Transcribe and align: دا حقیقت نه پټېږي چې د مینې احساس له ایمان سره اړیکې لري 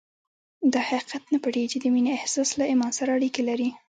دا 0.73 0.81
حقیقت 0.89 1.23
نه 1.33 1.37
پټېږي 1.43 1.69
چې 1.71 1.77
د 1.81 1.85
مینې 1.93 2.11
احساس 2.17 2.49
له 2.59 2.63
ایمان 2.71 2.91
سره 2.99 3.09
اړیکې 3.17 3.41
لري 3.49 3.69